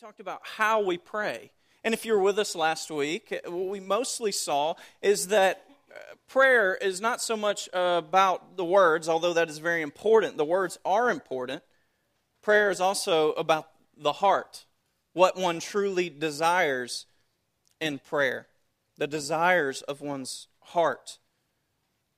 [0.00, 1.50] talked about how we pray.
[1.82, 6.14] And if you were with us last week, what we mostly saw is that uh,
[6.28, 10.36] prayer is not so much about the words, although that is very important.
[10.36, 11.64] The words are important.
[12.42, 14.66] Prayer is also about the heart,
[15.14, 17.06] what one truly desires
[17.80, 18.46] in prayer,
[18.98, 21.18] the desires of one's heart.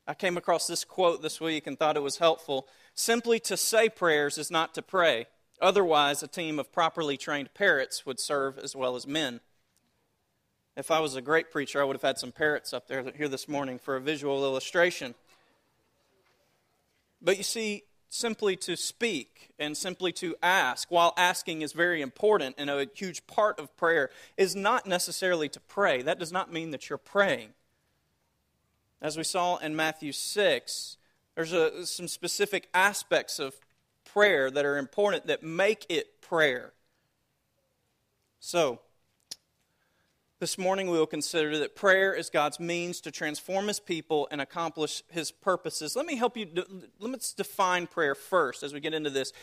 [0.07, 2.69] I came across this quote this week and thought it was helpful.
[2.95, 5.29] Simply to say prayers is not to pray.
[5.61, 9.41] Otherwise, a team of properly trained parrots would serve as well as men.
[10.77, 13.29] If I was a great preacher, I would have had some parrots up there here
[13.29, 15.15] this morning for a visual illustration.
[17.21, 22.55] But you see, simply to speak and simply to ask, while asking is very important
[22.57, 26.03] and a huge part of prayer, is not necessarily to pray.
[26.03, 27.51] That does not mean that you're praying.
[29.03, 30.97] As we saw in Matthew 6,
[31.35, 33.55] there's a, some specific aspects of
[34.13, 36.73] prayer that are important that make it prayer.
[38.41, 38.81] So,
[40.41, 44.41] this morning we will consider that prayer is God's means to transform his people and
[44.41, 45.95] accomplish his purposes.
[45.95, 46.47] Let me help you,
[46.99, 49.35] let's define prayer first as we get into this.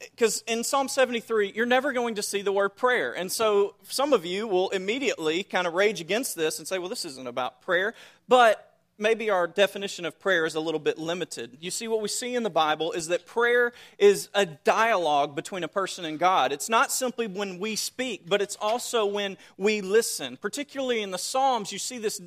[0.00, 3.12] Because in Psalm 73, you're never going to see the word prayer.
[3.12, 6.88] And so some of you will immediately kind of rage against this and say, well,
[6.88, 7.94] this isn't about prayer.
[8.26, 11.58] But maybe our definition of prayer is a little bit limited.
[11.60, 15.64] You see, what we see in the Bible is that prayer is a dialogue between
[15.64, 16.52] a person and God.
[16.52, 20.36] It's not simply when we speak, but it's also when we listen.
[20.36, 22.20] Particularly in the Psalms, you see this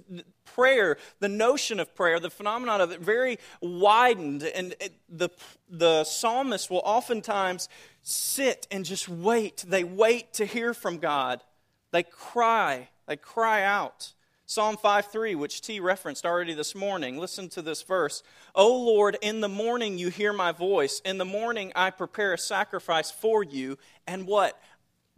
[0.46, 4.44] prayer, the notion of prayer, the phenomenon of it very widened.
[4.44, 4.76] And
[5.08, 5.30] the,
[5.70, 7.70] the psalmist will oftentimes
[8.02, 9.66] sit and just wait.
[9.68, 11.44] They wait to hear from God,
[11.92, 14.14] they cry, they cry out.
[14.50, 17.18] Psalm 5:3, which T referenced already this morning.
[17.18, 18.24] Listen to this verse.
[18.56, 21.02] O Lord, in the morning you hear my voice.
[21.04, 23.78] In the morning I prepare a sacrifice for you.
[24.08, 24.58] And what?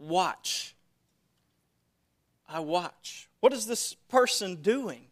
[0.00, 0.74] Watch.
[2.48, 3.28] I watch.
[3.38, 5.06] What is this person doing?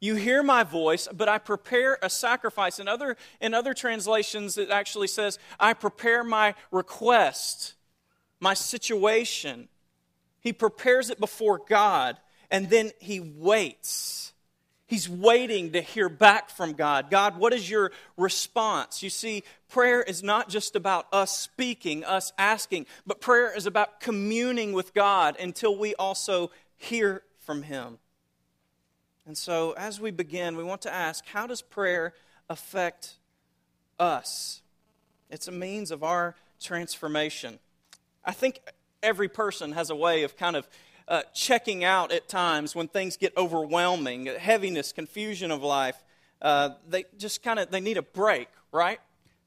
[0.00, 2.78] You hear my voice, but I prepare a sacrifice.
[2.78, 7.74] In other, in other translations, it actually says, I prepare my request,
[8.40, 9.68] my situation.
[10.40, 12.18] He prepares it before God
[12.50, 14.32] and then he waits.
[14.86, 17.10] He's waiting to hear back from God.
[17.10, 19.02] God, what is your response?
[19.02, 24.00] You see, prayer is not just about us speaking, us asking, but prayer is about
[24.00, 27.98] communing with God until we also hear from Him.
[29.26, 32.14] And so, as we begin, we want to ask how does prayer
[32.48, 33.16] affect
[34.00, 34.62] us?
[35.28, 37.58] It's a means of our transformation.
[38.24, 38.60] I think
[39.02, 40.66] every person has a way of kind of
[41.08, 46.04] uh, checking out at times when things get overwhelming, heaviness, confusion of life.
[46.40, 49.00] Uh, they just kind of they need a break, right?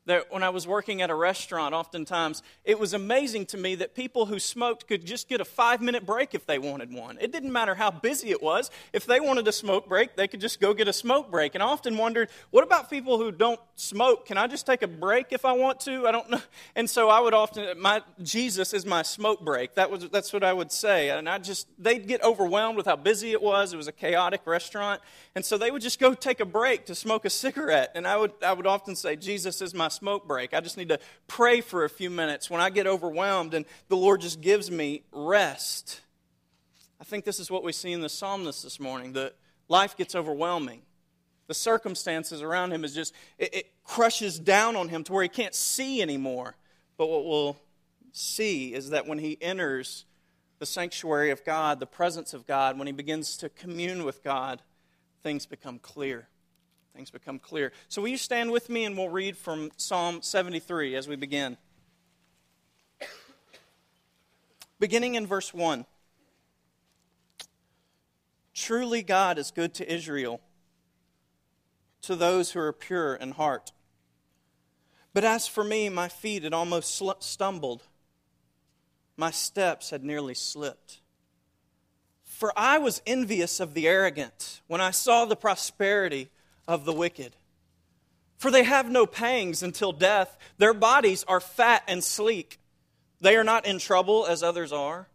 [0.05, 3.93] That when I was working at a restaurant, oftentimes it was amazing to me that
[3.93, 7.17] people who smoked could just get a five minute break if they wanted one.
[7.21, 8.71] It didn't matter how busy it was.
[8.93, 11.53] If they wanted a smoke break, they could just go get a smoke break.
[11.53, 14.25] And I often wondered, what about people who don't smoke?
[14.25, 16.07] Can I just take a break if I want to?
[16.07, 16.41] I don't know.
[16.75, 19.75] And so I would often, my Jesus is my smoke break.
[19.75, 21.09] That was, that's what I would say.
[21.09, 23.73] And I just, they'd get overwhelmed with how busy it was.
[23.73, 25.01] It was a chaotic restaurant.
[25.35, 27.91] And so they would just go take a break to smoke a cigarette.
[27.93, 30.53] And I would, I would often say, Jesus is my smoke break.
[30.53, 33.97] I just need to pray for a few minutes when I get overwhelmed and the
[33.97, 36.01] Lord just gives me rest.
[36.99, 39.35] I think this is what we see in the psalmist this morning that
[39.67, 40.81] life gets overwhelming.
[41.47, 45.29] The circumstances around him is just, it, it crushes down on him to where he
[45.29, 46.55] can't see anymore.
[46.97, 47.57] But what we'll
[48.11, 50.05] see is that when he enters
[50.59, 54.61] the sanctuary of God, the presence of God, when he begins to commune with God,
[55.23, 56.27] things become clear
[56.93, 57.71] things become clear.
[57.89, 61.57] So, will you stand with me and we'll read from Psalm 73 as we begin?
[64.79, 65.85] Beginning in verse 1
[68.53, 70.41] Truly, God is good to Israel,
[72.01, 73.71] to those who are pure in heart.
[75.13, 77.83] But as for me, my feet had almost stumbled,
[79.17, 80.99] my steps had nearly slipped.
[82.23, 86.29] For I was envious of the arrogant when I saw the prosperity
[86.67, 87.35] of the wicked.
[88.37, 90.37] For they have no pangs until death.
[90.57, 92.59] Their bodies are fat and sleek.
[93.19, 95.07] They are not in trouble as others are.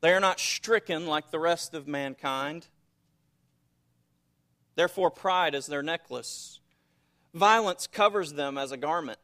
[0.00, 2.68] They are not stricken like the rest of mankind.
[4.74, 6.60] Therefore, pride is their necklace.
[7.34, 9.18] Violence covers them as a garment.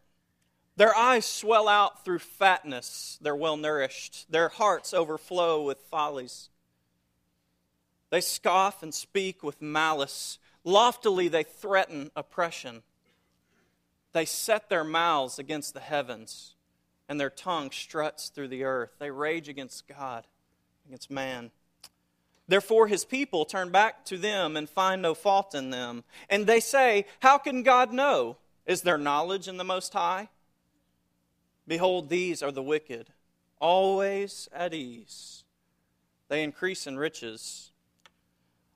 [0.77, 3.19] Their eyes swell out through fatness.
[3.21, 4.31] They're well nourished.
[4.31, 6.49] Their hearts overflow with follies.
[8.11, 10.39] They scoff and speak with malice.
[10.65, 12.83] Loftily, they threaten oppression.
[14.13, 16.55] They set their mouths against the heavens.
[17.07, 18.95] and their tongue struts through the earth.
[18.99, 20.27] They rage against God,
[20.87, 21.51] against man.
[22.49, 26.05] Therefore, his people turn back to them and find no fault in them.
[26.31, 28.39] And they say, How can God know?
[28.65, 30.31] Is there knowledge in the Most High?
[31.67, 33.11] Behold, these are the wicked,
[33.61, 35.45] always at ease.
[36.29, 37.71] They increase in riches.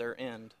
[0.00, 0.54] their end.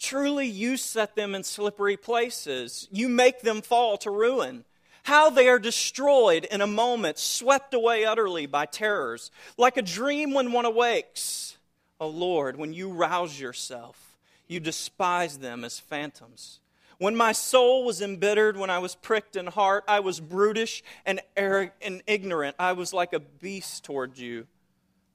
[0.00, 2.88] Truly, you set them in slippery places.
[2.90, 4.64] You make them fall to ruin.
[5.04, 10.32] How they are destroyed in a moment, swept away utterly by terrors, like a dream
[10.32, 11.56] when one awakes.
[12.00, 14.16] O oh Lord, when you rouse yourself,
[14.48, 16.60] you despise them as phantoms.
[16.98, 21.20] When my soul was embittered, when I was pricked in heart, I was brutish and,
[21.36, 22.56] arrogant and ignorant.
[22.58, 24.46] I was like a beast toward you.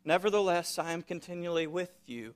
[0.04, 2.36] Nevertheless, I am continually with you.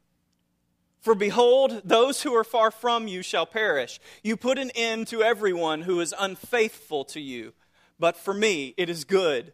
[1.01, 3.99] For behold, those who are far from you shall perish.
[4.23, 7.53] You put an end to everyone who is unfaithful to you.
[7.99, 9.53] But for me, it is good.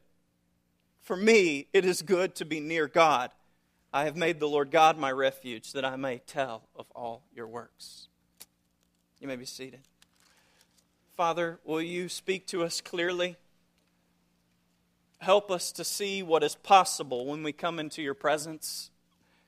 [1.02, 3.32] For me, it is good to be near God.
[3.94, 7.48] I have made the Lord God my refuge, that I may tell of all your
[7.48, 8.10] works.
[9.22, 9.80] You may be seated.
[11.16, 13.38] Father, will you speak to us clearly?
[15.20, 18.92] Help us to see what is possible when we come into your presence.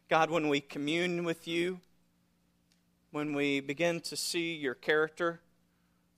[0.09, 1.81] God, when we commune with you,
[3.11, 5.41] when we begin to see your character.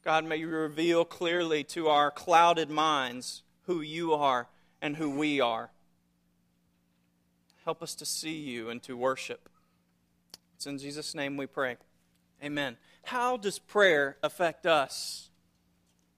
[0.04, 4.48] God, may you reveal clearly to our clouded minds who you are
[4.82, 5.72] and who we are.
[7.64, 9.48] Help us to see you and to worship.
[10.56, 11.78] It's in Jesus' name we pray.
[12.44, 12.78] Amen.
[13.04, 15.30] How does prayer affect us?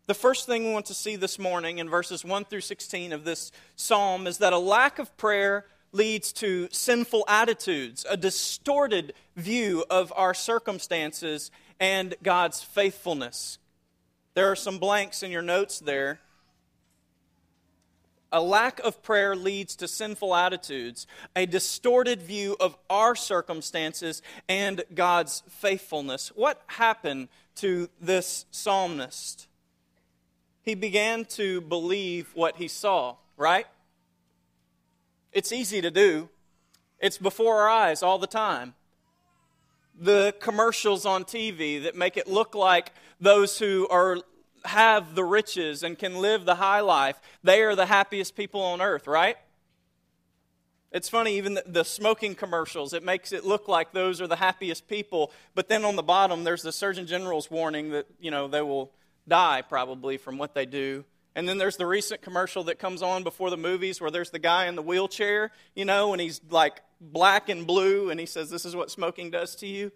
[0.05, 3.23] The first thing we want to see this morning in verses 1 through 16 of
[3.23, 9.85] this psalm is that a lack of prayer leads to sinful attitudes, a distorted view
[9.89, 13.59] of our circumstances and God's faithfulness.
[14.33, 16.19] There are some blanks in your notes there.
[18.31, 21.05] A lack of prayer leads to sinful attitudes,
[21.35, 26.29] a distorted view of our circumstances and God's faithfulness.
[26.33, 29.47] What happened to this psalmist?
[30.63, 33.67] He began to believe what he saw, right?
[35.33, 36.29] It's easy to do,
[36.99, 38.75] it's before our eyes all the time.
[39.99, 44.19] The commercials on TV that make it look like those who are
[44.65, 48.81] have the riches and can live the high life, they are the happiest people on
[48.81, 49.37] earth, right?
[50.91, 54.35] It's funny, even the, the, smoking commercials, it makes it look like those are the
[54.35, 55.31] happiest people.
[55.55, 58.91] But then on the bottom, there's the Surgeon General's warning that, you know, they will
[59.27, 61.03] die probably from what they do.
[61.35, 64.39] And then there's the recent commercial that comes on before the movies where there's the
[64.39, 68.49] guy in the wheelchair, you know, and he's like black and blue, and he says,
[68.49, 69.91] This is what smoking does to you.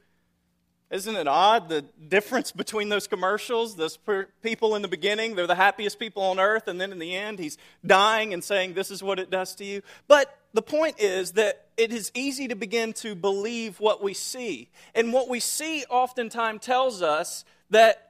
[0.90, 3.76] Isn't it odd the difference between those commercials?
[3.76, 4.00] Those
[4.42, 7.40] people in the beginning, they're the happiest people on earth, and then in the end,
[7.40, 9.82] he's dying and saying, This is what it does to you.
[10.08, 14.70] But the point is that it is easy to begin to believe what we see.
[14.96, 18.07] And what we see oftentimes tells us that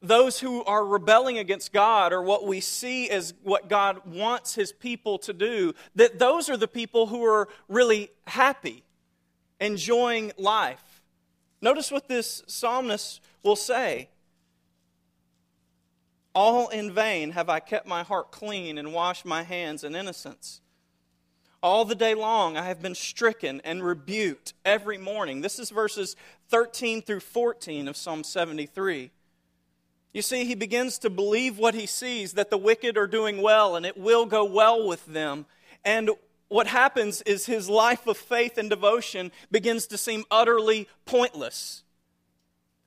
[0.00, 4.72] those who are rebelling against God or what we see as what God wants his
[4.72, 8.84] people to do, that those are the people who are really happy,
[9.60, 11.02] enjoying life.
[11.60, 14.08] Notice what this psalmist will say
[16.34, 20.60] All in vain have I kept my heart clean and washed my hands in innocence.
[21.60, 25.40] All the day long I have been stricken and rebuked every morning.
[25.40, 26.14] This is verses
[26.50, 29.10] 13 through 14 of Psalm 73.
[30.12, 33.76] You see, he begins to believe what he sees that the wicked are doing well
[33.76, 35.46] and it will go well with them.
[35.84, 36.10] And
[36.48, 41.82] what happens is his life of faith and devotion begins to seem utterly pointless.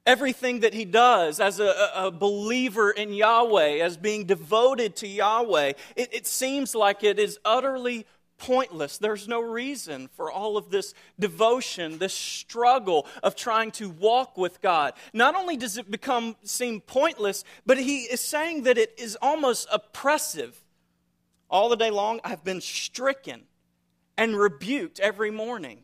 [0.04, 5.74] Everything that he does as a, a believer in Yahweh, as being devoted to Yahweh,
[5.96, 8.08] it, it seems like it is utterly
[8.42, 8.98] pointless.
[8.98, 14.62] There's no reason for all of this devotion, this struggle of trying to walk with
[14.62, 14.94] God.
[15.14, 19.68] Not only does it become seem pointless, but he is saying that it is almost
[19.72, 20.60] oppressive.
[21.52, 23.44] All the day long, I've been stricken
[24.18, 25.84] and rebuked every morning.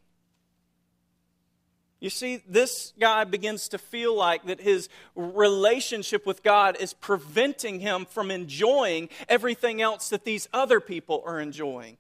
[2.00, 7.80] You see, this guy begins to feel like that his relationship with God is preventing
[7.82, 11.98] him from enjoying everything else that these other people are enjoying.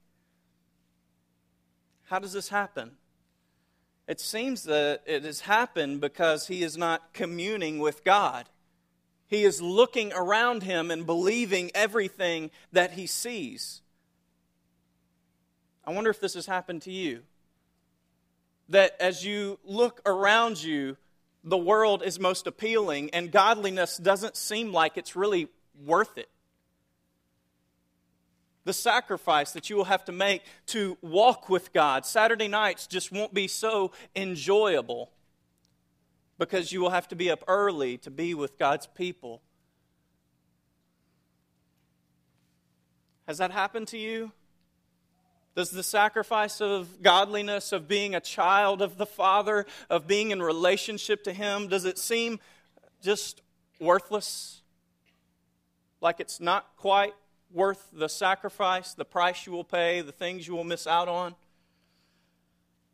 [2.07, 2.91] How does this happen?
[4.07, 8.47] It seems that it has happened because he is not communing with God.
[9.27, 13.81] He is looking around him and believing everything that he sees.
[15.85, 17.23] I wonder if this has happened to you.
[18.69, 20.95] That as you look around you,
[21.43, 25.49] the world is most appealing, and godliness doesn't seem like it's really
[25.85, 26.29] worth it
[28.67, 32.05] the sacrifice that you will have to make to walk with God.
[32.05, 35.09] Saturday nights just won't be so enjoyable
[36.37, 39.41] because you will have to be up early to be with God's people.
[43.25, 44.33] Has that happened to you?
[45.55, 50.41] Does the sacrifice of godliness, of being a child of the Father, of being in
[50.41, 52.41] relationship to Him, does it seem
[53.01, 53.41] just
[53.79, 54.61] worthless?
[56.01, 57.13] Like it's not quite
[57.51, 61.35] worth the sacrifice, the price you will pay, the things you will miss out on?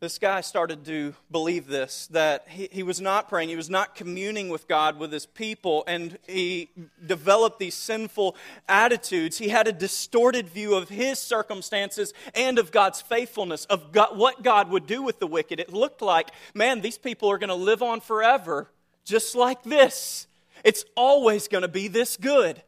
[0.04, 3.96] This guy started to believe this that he, he was not praying, he was not
[3.96, 6.72] communing with God, with his people, and he
[7.06, 8.36] developed these sinful
[8.68, 9.38] attitudes.
[9.38, 14.44] He had a distorted view of his circumstances and of God's faithfulness, of God, what
[14.44, 15.62] God would do with the wicked.
[15.62, 18.70] It looked like, man, these people are going to live on forever
[19.06, 20.28] just like this.
[20.66, 22.62] It's always going to be this good.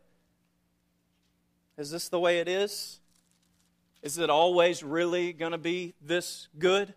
[1.78, 3.00] Is this the way it is?
[4.02, 6.94] Is it always really going to be this good?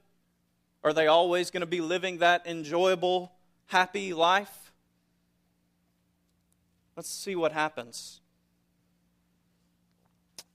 [0.84, 3.32] Are they always going to be living that enjoyable,
[3.66, 4.72] happy life?
[6.96, 8.20] Let's see what happens.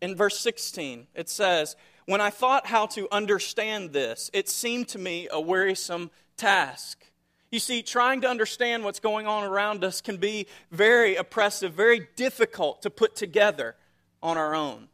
[0.01, 1.75] In verse 16, it says,
[2.06, 7.06] When I thought how to understand this, it seemed to me a wearisome task.
[7.51, 12.08] You see, trying to understand what's going on around us can be very oppressive, very
[12.15, 13.75] difficult to put together
[14.24, 14.88] on our own.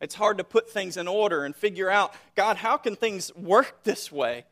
[0.00, 3.82] It's hard to put things in order and figure out, God, how can things work
[3.82, 4.44] this way?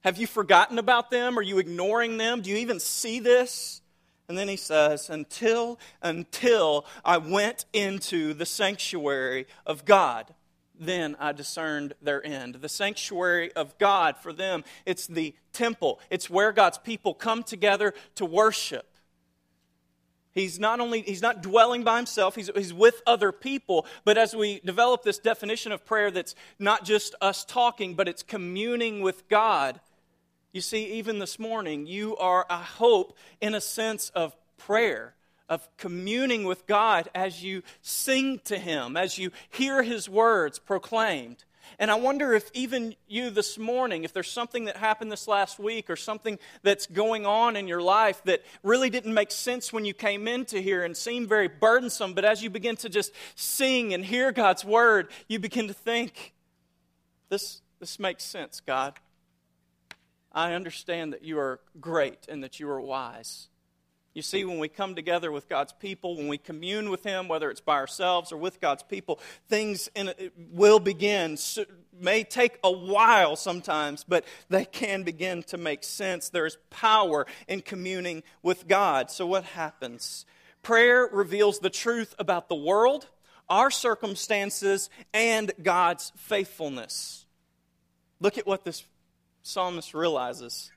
[0.00, 1.38] Have you forgotten about them?
[1.38, 2.40] Are you ignoring them?
[2.40, 3.80] Do you even see this?
[4.28, 10.34] And then he says, until, until I went into the sanctuary of God,
[10.78, 12.56] then I discerned their end.
[12.56, 16.00] The sanctuary of God for them, it's the temple.
[16.10, 18.86] It's where God's people come together to worship.
[20.34, 23.86] He's not only he's not dwelling by himself, he's, he's with other people.
[24.04, 28.22] But as we develop this definition of prayer that's not just us talking, but it's
[28.22, 29.80] communing with God,
[30.52, 35.14] you see, even this morning, you are, I hope, in a sense of prayer,
[35.48, 41.44] of communing with God as you sing to Him, as you hear His words proclaimed.
[41.78, 45.58] And I wonder if even you this morning, if there's something that happened this last
[45.58, 49.84] week or something that's going on in your life that really didn't make sense when
[49.84, 53.94] you came into here and seemed very burdensome, but as you begin to just sing
[53.94, 56.34] and hear God's word, you begin to think,
[57.28, 58.94] this, this makes sense, God.
[60.32, 63.48] I understand that you are great and that you are wise.
[64.18, 67.52] You see, when we come together with God's people, when we commune with Him, whether
[67.52, 70.12] it's by ourselves or with God's people, things in,
[70.50, 71.36] will begin.
[71.36, 71.64] So,
[72.00, 76.30] may take a while sometimes, but they can begin to make sense.
[76.30, 79.12] There is power in communing with God.
[79.12, 80.26] So, what happens?
[80.64, 83.06] Prayer reveals the truth about the world,
[83.48, 87.24] our circumstances, and God's faithfulness.
[88.18, 88.82] Look at what this
[89.42, 90.72] psalmist realizes.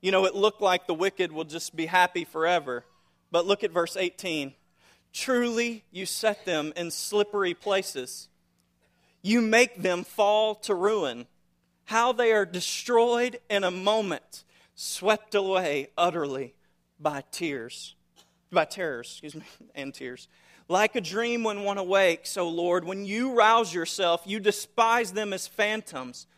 [0.00, 2.84] You know, it looked like the wicked will just be happy forever.
[3.30, 4.54] But look at verse 18.
[5.12, 8.28] Truly, you set them in slippery places.
[9.22, 11.26] You make them fall to ruin.
[11.84, 16.54] How they are destroyed in a moment, swept away utterly
[16.98, 17.94] by tears,
[18.52, 19.42] by terrors, excuse me,
[19.74, 20.28] and tears.
[20.68, 25.32] Like a dream when one awakes, O Lord, when you rouse yourself, you despise them
[25.32, 26.28] as phantoms.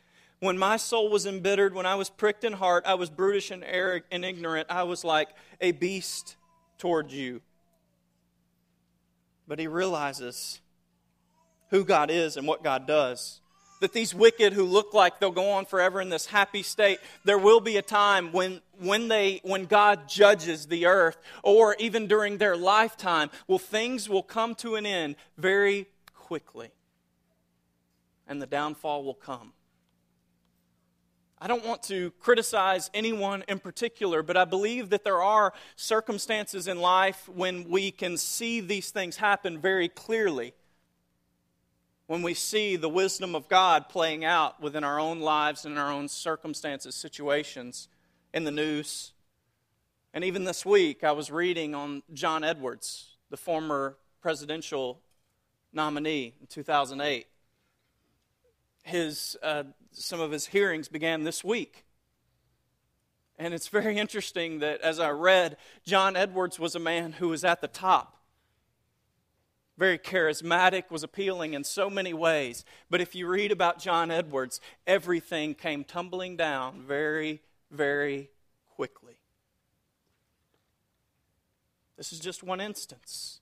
[0.42, 3.62] When my soul was embittered, when I was pricked in heart, I was brutish and,
[3.62, 4.66] arrogant and ignorant.
[4.68, 5.28] I was like
[5.60, 6.34] a beast
[6.78, 7.42] toward you.
[9.46, 10.60] But he realizes
[11.70, 13.40] who God is and what God does.
[13.82, 17.38] That these wicked who look like they'll go on forever in this happy state, there
[17.38, 22.38] will be a time when, when, they, when God judges the earth, or even during
[22.38, 26.72] their lifetime, well, things will come to an end very quickly.
[28.26, 29.52] and the downfall will come.
[31.42, 36.68] I don't want to criticize anyone in particular, but I believe that there are circumstances
[36.68, 40.54] in life when we can see these things happen very clearly.
[42.06, 45.90] When we see the wisdom of God playing out within our own lives and our
[45.90, 47.88] own circumstances, situations
[48.32, 49.12] in the news.
[50.14, 55.00] And even this week, I was reading on John Edwards, the former presidential
[55.72, 57.26] nominee in 2008.
[58.82, 61.84] His, uh, some of his hearings began this week.
[63.38, 67.44] And it's very interesting that as I read, John Edwards was a man who was
[67.44, 68.18] at the top.
[69.78, 72.64] Very charismatic, was appealing in so many ways.
[72.90, 78.30] But if you read about John Edwards, everything came tumbling down very, very
[78.68, 79.16] quickly.
[81.96, 83.40] This is just one instance.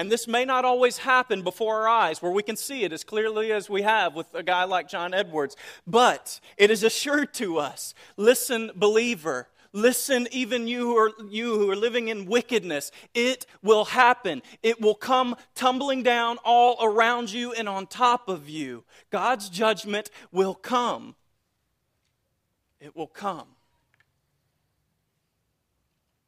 [0.00, 3.04] And this may not always happen before our eyes where we can see it as
[3.04, 7.58] clearly as we have with a guy like John Edwards, but it is assured to
[7.58, 7.92] us.
[8.16, 9.48] Listen, believer.
[9.74, 14.40] Listen, even you who, are, you who are living in wickedness, it will happen.
[14.62, 18.84] It will come tumbling down all around you and on top of you.
[19.10, 21.14] God's judgment will come.
[22.80, 23.48] It will come.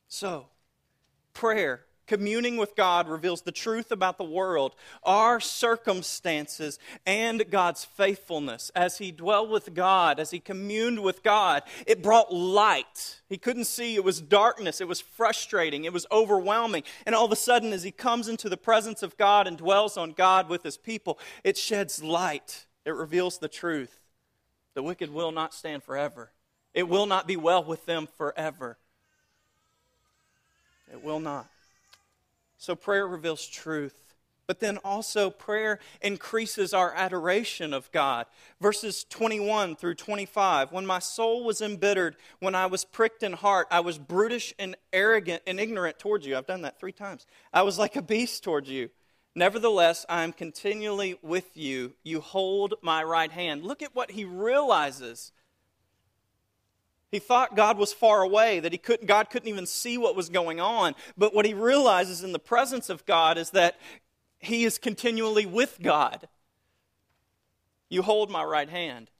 [0.08, 0.48] So,
[1.32, 8.70] prayer Communing with God reveals the truth about the world, our circumstances, and God's faithfulness.
[8.74, 13.20] As he dwelled with God, as he communed with God, it brought light.
[13.28, 16.82] He couldn't see, it was darkness, it was frustrating, it was overwhelming.
[17.06, 19.96] And all of a sudden, as he comes into the presence of God and dwells
[19.96, 22.66] on God with his people, it sheds light.
[22.84, 24.00] It reveals the truth.
[24.74, 26.32] The wicked will not stand forever,
[26.74, 28.76] it will not be well with them forever.
[30.90, 31.46] It will not.
[32.62, 33.96] So prayer reveals truth.
[34.46, 38.26] But then also, prayer increases our adoration of God.
[38.60, 40.70] Verses 21 through 25.
[40.70, 44.76] When my soul was embittered, when I was pricked in heart, I was brutish and
[44.92, 46.36] arrogant and ignorant towards you.
[46.36, 47.26] I've done that three times.
[47.52, 48.90] I was like a beast towards you.
[49.34, 51.94] Nevertheless, I am continually with you.
[52.04, 53.64] You hold my right hand.
[53.64, 55.32] Look at what he realizes
[57.12, 60.30] he thought God was far away, that he couldn't, God couldn't even see what was
[60.30, 60.94] going on.
[61.16, 63.78] But what he realizes in the presence of God is that
[64.40, 66.26] he is continually with God.
[67.88, 69.10] You hold my right hand.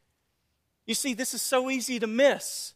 [0.87, 2.75] You see, this is so easy to miss.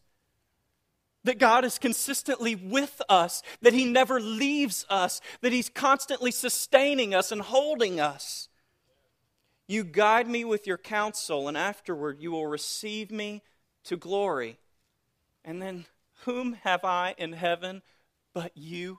[1.25, 7.15] That God is consistently with us, that He never leaves us, that He's constantly sustaining
[7.15, 8.49] us and holding us.
[9.67, 13.43] You guide me with your counsel, and afterward you will receive me
[13.85, 14.59] to glory.
[15.47, 15.87] And then,
[16.25, 17.83] whom have I in heaven
[18.35, 18.99] but you?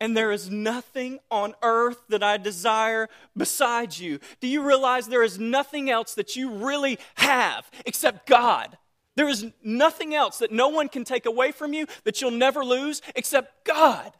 [0.00, 4.18] And there is nothing on earth that I desire besides you.
[4.40, 8.78] Do you realize there is nothing else that you really have except God?
[9.16, 12.64] There is nothing else that no one can take away from you that you'll never
[12.64, 14.12] lose except God.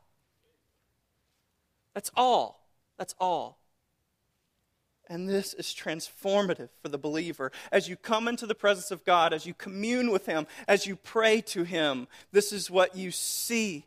[1.95, 2.69] That's all.
[2.99, 3.60] That's all.
[5.11, 7.51] And this is transformative for the believer.
[7.73, 10.95] As you come into the presence of God, as you commune with Him, as you
[10.95, 13.85] pray to Him, this is what you see.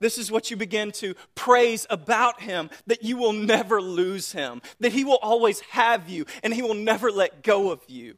[0.00, 4.62] This is what you begin to praise about Him that you will never lose Him,
[4.80, 8.16] that He will always have you, and He will never let go of you.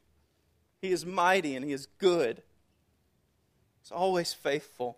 [0.80, 2.40] He is mighty and He is good,
[3.82, 4.97] He's always faithful.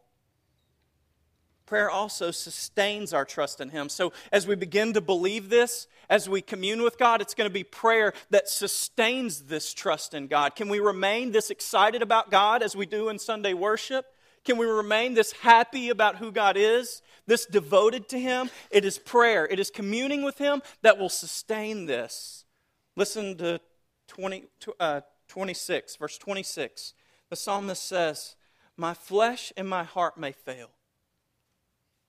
[1.70, 3.88] Prayer also sustains our trust in Him.
[3.88, 7.54] So, as we begin to believe this, as we commune with God, it's going to
[7.54, 10.56] be prayer that sustains this trust in God.
[10.56, 14.04] Can we remain this excited about God as we do in Sunday worship?
[14.44, 18.50] Can we remain this happy about who God is, this devoted to Him?
[18.72, 22.46] It is prayer, it is communing with Him that will sustain this.
[22.96, 23.60] Listen to
[24.08, 24.46] 20,
[24.80, 26.94] uh, 26, verse 26.
[27.28, 28.34] The psalmist says,
[28.76, 30.70] My flesh and my heart may fail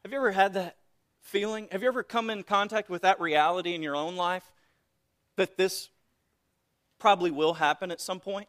[0.03, 0.77] have you ever had that
[1.21, 1.67] feeling?
[1.71, 4.51] Have you ever come in contact with that reality in your own life?
[5.35, 5.89] That this
[6.99, 8.47] probably will happen at some point?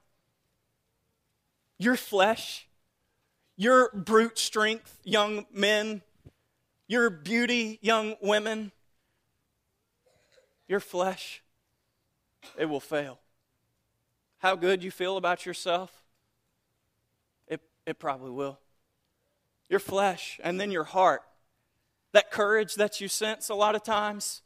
[1.79, 2.67] Your flesh,
[3.57, 6.03] your brute strength, young men,
[6.87, 8.73] your beauty, young women,
[10.69, 11.43] your flesh,
[12.59, 13.19] it will fail.
[14.39, 16.03] How good you feel about yourself,
[17.47, 18.59] it, it probably will.
[19.69, 21.23] Your flesh, and then your heart
[22.13, 24.43] that courage that you sense a lot of times,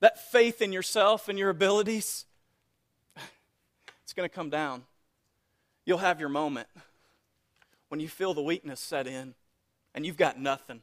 [0.00, 2.24] that faith in yourself and your abilities,
[4.02, 4.84] it's going to come down.
[5.84, 6.68] You'll have your moment
[7.88, 9.34] when you feel the weakness set in
[9.94, 10.82] and you've got nothing.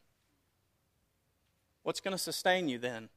[1.84, 3.10] What's going to sustain you then?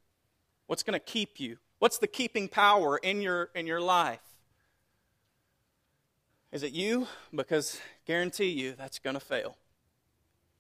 [0.67, 1.57] What's going to keep you?
[1.79, 4.21] What's the keeping power in your, in your life?
[6.53, 7.07] Is it you?
[7.35, 9.57] Because guarantee you that's going to fail.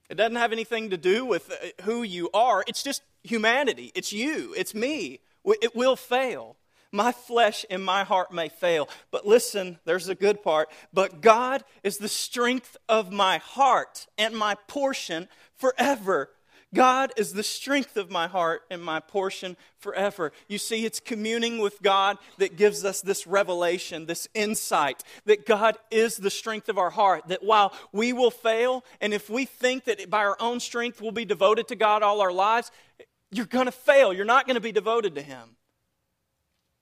[0.08, 2.64] It doesn't have anything to do with uh, who you are.
[2.66, 3.92] It's just humanity.
[3.94, 4.54] It's you.
[4.56, 5.20] It's me.
[5.44, 6.56] It will fail.
[6.90, 8.88] My flesh and my heart may fail.
[9.10, 10.70] But listen, there's a good part.
[10.92, 16.30] But God is the strength of my heart and my portion forever.
[16.74, 20.33] God is the strength of my heart and my portion forever.
[20.48, 25.78] You see, it's communing with God that gives us this revelation, this insight that God
[25.90, 27.28] is the strength of our heart.
[27.28, 31.11] That while we will fail, and if we think that by our own strength we'll
[31.11, 32.70] be devoted to God all our lives,
[33.31, 34.12] you're going to fail.
[34.12, 35.57] You're not going to be devoted to Him.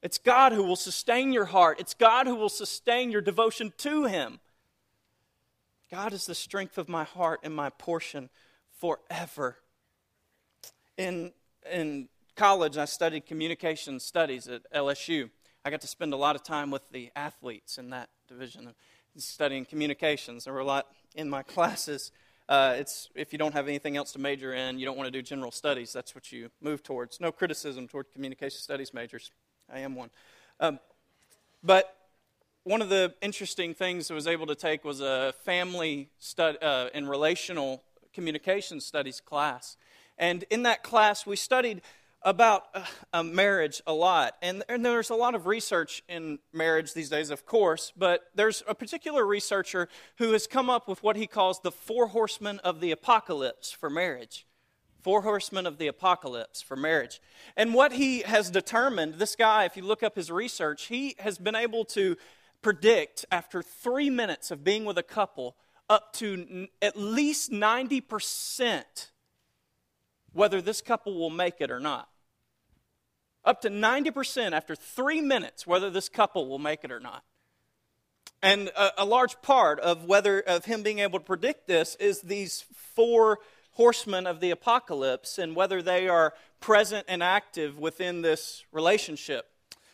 [0.03, 4.05] It's God who will sustain your heart, it's God who will sustain your devotion to
[4.05, 4.41] Him.
[5.93, 8.31] God is the strength of my heart and my portion
[8.81, 9.59] forever.
[10.97, 11.33] In,
[11.71, 15.31] in college, I studied communication studies at LSU.
[15.65, 18.73] I got to spend a lot of time with the athletes in that division,
[19.17, 20.45] studying communications.
[20.45, 22.13] There were a lot in my classes.
[22.49, 25.11] Uh, it's if you don't have anything else to major in, you don't want to
[25.11, 25.93] do general studies.
[25.93, 27.21] That's what you move towards.
[27.21, 29.33] No criticism toward communication studies majors.
[29.73, 30.11] I am one.
[30.61, 30.79] Um,
[31.63, 31.97] but
[32.63, 36.89] one of the interesting things I was able to take was a family stud, uh,
[36.95, 37.83] and relational
[38.15, 39.77] communication studies class.
[40.19, 41.83] And in that class, we studied
[42.23, 42.65] about
[43.13, 44.35] uh, marriage a lot.
[44.43, 48.65] And, and, there's a lot of research in marriage these days, of course, but there's
[48.67, 52.81] a particular researcher who has come up with what he calls the four horsemen of
[52.81, 54.45] the apocalypse for marriage.
[55.03, 57.21] Four horsemen of the apocalypse for marriage.
[57.57, 61.39] And what he has determined, this guy, if you look up his research, he has
[61.39, 62.17] been able to
[62.61, 65.55] predict after three minutes of being with a couple
[65.89, 68.83] up to at least 90%
[70.37, 72.09] whether this couple will make it or not.
[73.45, 77.25] Up to 90% after three minutes, whether this couple will make it or not.
[78.43, 82.21] And a, a large part of whether of him being able to predict this is
[82.21, 83.39] these four
[83.73, 89.49] horsemen of the apocalypse and whether they are present and active within this relationship.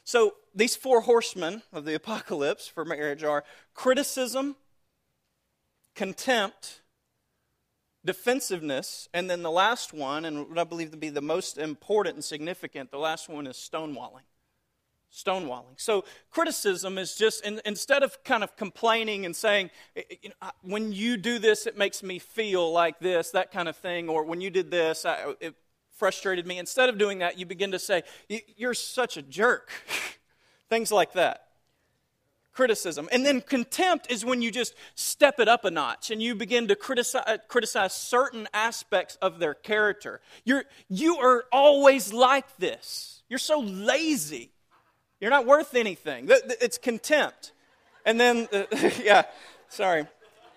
[0.05, 4.57] So, these four horsemen of the apocalypse for marriage are criticism,
[5.95, 6.82] contempt,
[8.05, 12.17] defensiveness, and then the last one, and what I believe to be the most important
[12.17, 14.27] and significant, the last one is stonewalling.
[15.13, 15.77] Stonewalling.
[15.77, 21.17] So, criticism is just, instead of kind of complaining and saying, you know, when you
[21.17, 24.51] do this, it makes me feel like this, that kind of thing, or when you
[24.51, 25.55] did this, I, it
[25.97, 26.59] frustrated me.
[26.59, 28.03] Instead of doing that, you begin to say,
[28.57, 29.71] You're such a jerk.
[30.71, 31.52] Things like that
[32.53, 33.09] criticism.
[33.13, 36.69] And then contempt is when you just step it up a notch and you begin
[36.69, 40.21] to criticize, uh, criticize certain aspects of their character.
[40.45, 43.23] You're, you are always like this.
[43.29, 44.51] You're so lazy.
[45.21, 46.27] You're not worth anything.
[46.29, 47.53] It's contempt.
[48.05, 48.65] And then, uh,
[49.03, 49.23] yeah,
[49.69, 50.07] sorry.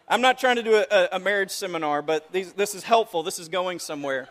[0.08, 3.24] I'm not trying to do a, a marriage seminar, but these, this is helpful.
[3.24, 4.30] This is going somewhere.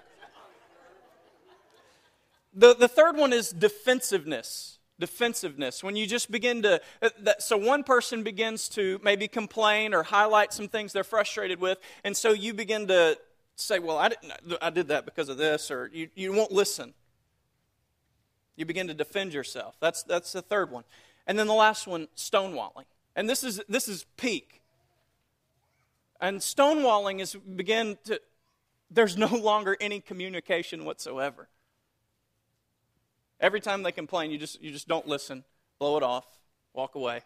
[2.53, 5.83] The, the third one is defensiveness defensiveness.
[5.83, 10.05] When you just begin to uh, that, so one person begins to maybe complain or
[10.05, 13.19] highlight some things they're frustrated with and so you begin to
[13.57, 16.95] say well i didn't i did that because of this or you, you won't listen.
[18.57, 19.77] You begin to defend yourself.
[19.81, 20.85] That's that's the third one.
[21.27, 22.85] And then the last one stonewalling.
[23.17, 24.63] And this is this is peak.
[26.21, 28.21] And stonewalling is begin to
[28.91, 31.49] there's no longer any communication whatsoever
[33.45, 35.45] Every time they complain, you just, you just don't listen,
[35.79, 36.25] blow it off,
[36.73, 37.21] walk away.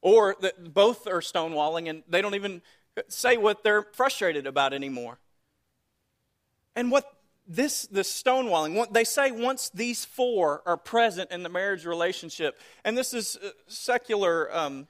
[0.00, 2.62] Or that both are stonewalling and they don't even
[3.08, 5.18] say what they're frustrated about anymore.
[6.74, 7.04] And what
[7.46, 12.58] this, this stonewalling, what they say once these four are present in the marriage relationship,
[12.82, 14.88] and this is uh, secular um,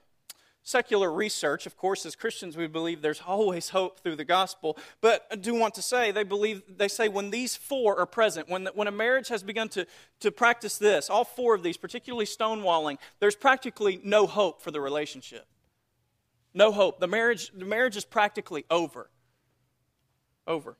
[0.63, 1.65] secular research.
[1.65, 4.77] Of course, as Christians, we believe there's always hope through the gospel.
[5.01, 8.49] But I do want to say, they believe, they say when these four are present,
[8.49, 9.87] when, when a marriage has begun to,
[10.19, 14.81] to practice this, all four of these, particularly stonewalling, there's practically no hope for the
[14.81, 15.47] relationship.
[16.53, 16.99] No hope.
[16.99, 19.09] The marriage, the marriage is practically over.
[20.45, 20.77] Over.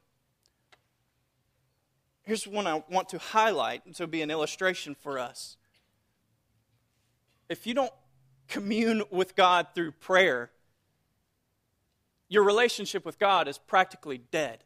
[2.24, 5.58] Here's one I want to highlight to be an illustration for us.
[7.50, 7.92] If you don't
[8.52, 10.52] commune with God through prayer,
[12.30, 14.64] your relationship with God is practically dead.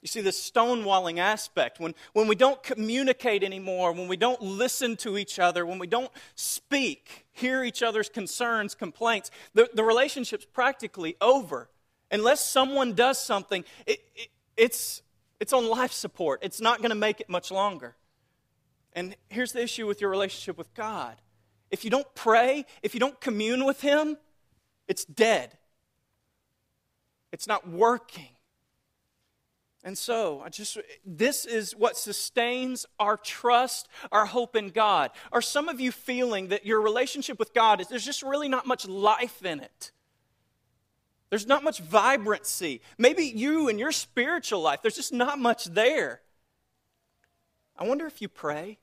[0.00, 4.96] You see, this stonewalling aspect, when, when we don't communicate anymore, when we don't listen
[4.96, 10.44] to each other, when we don't speak, hear each other's concerns, complaints, the, the relationship's
[10.44, 11.70] practically over.
[12.10, 15.02] Unless someone does something, it, it, it's,
[15.38, 16.40] it's on life support.
[16.42, 17.94] It's not going to make it much longer.
[18.94, 21.16] And here's the issue with your relationship with God
[21.72, 24.18] if you don't pray, if you don't commune with Him,
[24.86, 25.56] it's dead.
[27.32, 28.28] It's not working.
[29.82, 35.10] And so, I just this is what sustains our trust, our hope in God.
[35.32, 38.64] Are some of you feeling that your relationship with God is there's just really not
[38.64, 39.90] much life in it?
[41.30, 42.82] There's not much vibrancy.
[42.98, 46.20] Maybe you and your spiritual life, there's just not much there.
[47.76, 48.78] I wonder if you pray.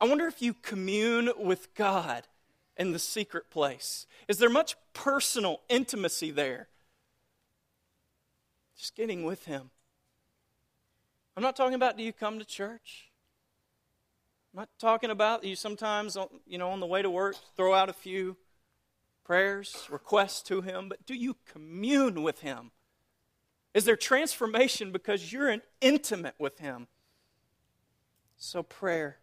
[0.00, 2.26] I wonder if you commune with God
[2.76, 4.06] in the secret place.
[4.28, 6.68] Is there much personal intimacy there?
[8.76, 9.70] Just getting with Him.
[11.36, 13.10] I'm not talking about do you come to church?
[14.52, 17.90] I'm not talking about you sometimes, you know, on the way to work, throw out
[17.90, 18.38] a few
[19.22, 22.70] prayers, requests to Him, but do you commune with Him?
[23.74, 26.88] Is there transformation because you're intimate with Him?
[28.36, 29.19] So, prayer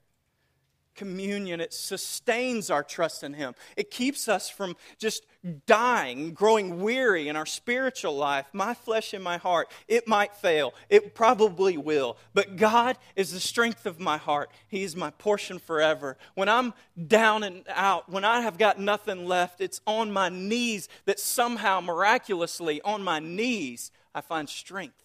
[0.98, 3.56] communion, it sustains our trust in Him.
[3.78, 5.26] It keeps us from just
[5.66, 8.48] dying, growing weary in our spiritual life.
[8.52, 10.74] My flesh and my heart, it might fail.
[10.90, 12.18] It probably will.
[12.34, 14.50] But God is the strength of my heart.
[14.68, 16.18] He is my portion forever.
[16.36, 16.74] When I'm
[17.08, 21.80] down and out, when I have got nothing left, it's on my knees that somehow,
[21.80, 25.04] miraculously, on my knees, I find strength.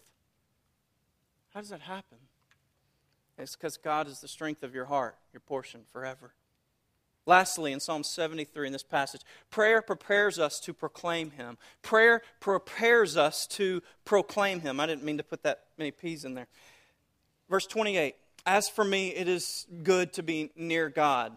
[1.54, 2.18] How does that happen?
[3.42, 6.32] It's because God is the strength of your heart, your portion forever.
[7.24, 11.56] Lastly, in Psalm 73, in this passage, prayer prepares us to proclaim Him.
[11.82, 14.80] Prayer prepares us to proclaim Him.
[14.80, 16.48] I didn't mean to put that many P's in there.
[17.48, 21.36] Verse 28 As for me, it is good to be near God.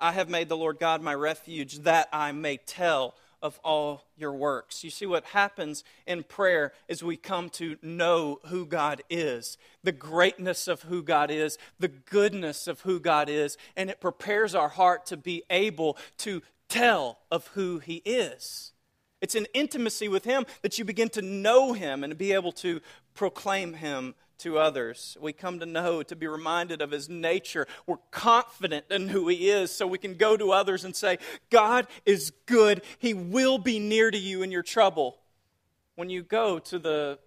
[0.00, 4.32] I have made the Lord God my refuge, that I may tell of all your
[4.32, 4.82] works.
[4.82, 9.92] You see, what happens in prayer is we come to know who God is, the
[9.92, 14.68] greatness of who God is, the goodness of who God is, and it prepares our
[14.68, 18.72] heart to be able to tell of who He is.
[19.20, 22.80] It's in intimacy with Him that you begin to know Him and be able to
[23.14, 25.16] proclaim Him to others.
[25.20, 27.66] We come to know, to be reminded of his nature.
[27.86, 31.18] We're confident in who he is, so we can go to others and say,
[31.50, 32.82] God is good.
[32.98, 35.18] He will be near to you in your trouble.
[35.96, 37.18] When you go to the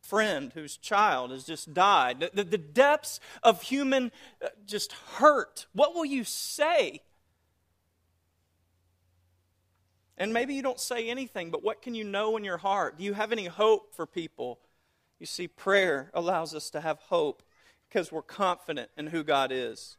[0.00, 5.94] friend whose child has just died, the, the depths of human uh, just hurt, what
[5.94, 7.02] will you say?
[10.16, 12.98] And maybe you don't say anything, but what can you know in your heart?
[12.98, 14.60] Do you have any hope for people?
[15.20, 17.42] You see, prayer allows us to have hope
[17.88, 19.98] because we're confident in who God is.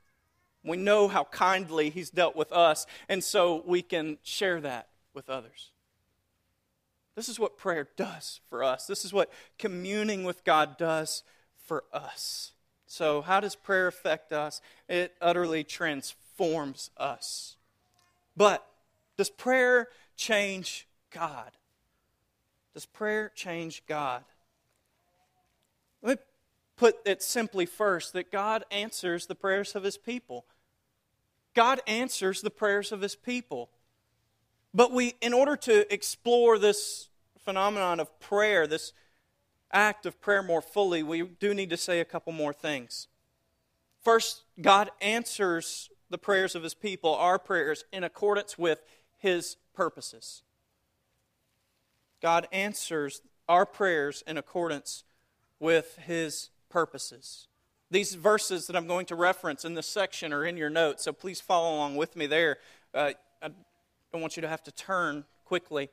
[0.64, 5.30] We know how kindly He's dealt with us, and so we can share that with
[5.30, 5.72] others.
[7.16, 8.88] This is what prayer does for us.
[8.88, 11.24] This is what communing with God does
[11.66, 12.54] for us.
[12.88, 14.62] So, how does prayer affect us?
[14.90, 17.58] It utterly transforms us.
[18.36, 18.66] But
[19.18, 21.52] does prayer change God?
[22.74, 24.24] Does prayer change God?
[26.76, 30.46] Put it simply first that God answers the prayers of his people.
[31.54, 33.70] God answers the prayers of his people.
[34.74, 38.94] But we, in order to explore this phenomenon of prayer, this
[39.72, 43.08] act of prayer more fully, we do need to say a couple more things.
[44.02, 48.84] First, God answers the prayers of his people, our prayers, in accordance with
[49.18, 50.44] his purposes.
[52.22, 55.04] God answers our prayers in accordance
[55.60, 57.48] with his purposes.
[57.92, 61.14] These verses that I'm going to reference in this section are in your notes, so
[61.14, 62.58] please follow along with me there.
[62.94, 63.50] Uh, I
[64.12, 65.90] don't want you to have to turn quickly.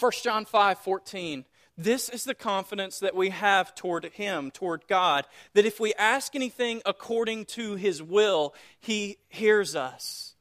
[0.00, 1.44] 1 John 5 14.
[1.76, 6.34] This is the confidence that we have toward Him, toward God, that if we ask
[6.34, 10.34] anything according to His will, He hears us.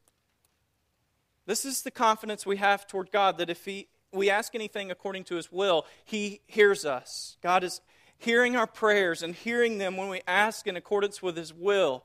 [1.46, 5.26] This is the confidence we have toward God, that if he, we ask anything according
[5.26, 7.38] to his will, he hears us.
[7.42, 7.82] God is
[8.24, 12.04] hearing our prayers and hearing them when we ask in accordance with his will.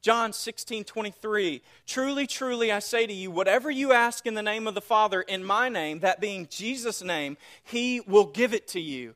[0.00, 1.62] John 16, 23.
[1.86, 5.22] Truly, truly, I say to you, whatever you ask in the name of the Father,
[5.22, 9.14] in my name, that being Jesus' name, he will give it to you.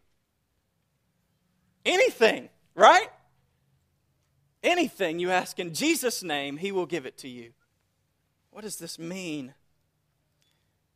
[1.85, 3.09] Anything, right?
[4.63, 7.51] Anything you ask in Jesus' name, he will give it to you.
[8.53, 9.55] What does this mean?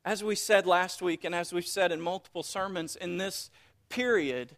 [0.05, 3.51] As we said last week, and as we've said in multiple sermons, in this
[3.89, 4.57] period,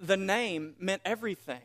[0.00, 1.62] the name meant everything.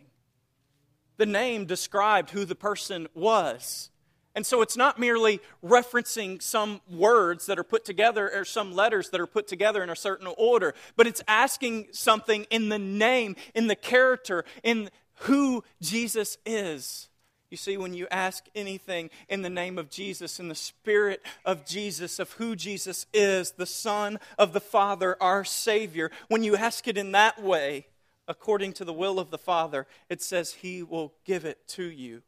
[1.17, 3.89] The name described who the person was.
[4.35, 9.09] And so it's not merely referencing some words that are put together or some letters
[9.11, 13.37] that are put together in a certain order, but it's asking something in the name,
[13.53, 17.07] in the character, in who Jesus is.
[17.49, 21.65] You see, when you ask anything in the name of Jesus, in the spirit of
[21.65, 26.89] Jesus, of who Jesus is, the Son of the Father, our Savior, when you ask
[26.89, 27.85] it in that way,
[28.27, 32.21] according to the will of the Father, it says He will give it to you.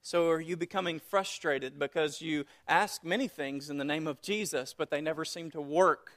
[0.00, 4.74] So are you becoming frustrated because you ask many things in the name of Jesus,
[4.76, 6.12] but they never seem to work?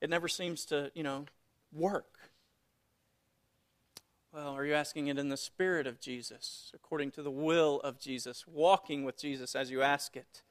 [0.00, 1.26] It never seems to, you know,
[1.72, 2.18] work.
[4.32, 7.98] Well, are you asking it in the spirit of Jesus, according to the will of
[7.98, 10.42] Jesus, walking with Jesus as you ask it?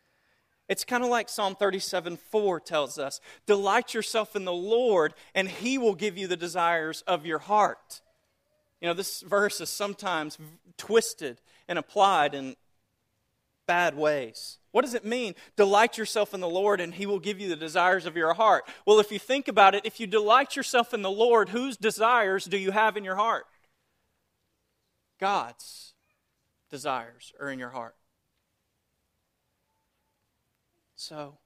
[0.70, 5.50] It's kind of like Psalm 37 4 tells us Delight yourself in the Lord, and
[5.50, 8.02] he will give you the desires of your heart.
[8.80, 10.38] You know, this verse is sometimes
[10.78, 12.56] twisted and applied in
[13.68, 14.58] bad ways.
[14.72, 15.36] What does it mean?
[15.58, 18.64] Delight yourself in the Lord and he will give you the desires of your heart.
[18.86, 22.46] Well, if you think about it, if you delight yourself in the Lord, whose desires
[22.46, 23.46] do you have in your heart?
[25.20, 25.94] God's
[26.70, 27.96] desires are in your heart.
[31.00, 31.38] So,